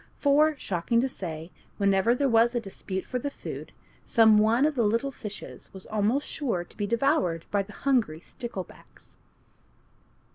For, 0.17 0.57
shocking 0.57 0.99
to 1.01 1.07
say, 1.07 1.51
whenever 1.77 2.15
there 2.15 2.27
was 2.27 2.55
a 2.55 2.59
dispute 2.59 3.05
for 3.05 3.19
the 3.19 3.29
food, 3.29 3.71
some 4.03 4.39
one 4.39 4.65
of 4.65 4.73
the 4.73 4.81
little 4.81 5.11
fishes 5.11 5.71
was 5.75 5.85
almost 5.85 6.27
sure 6.27 6.63
to 6.63 6.75
be 6.75 6.87
devoured 6.87 7.45
by 7.51 7.61
the 7.61 7.73
hungry 7.73 8.19
sticklebacks. 8.19 9.15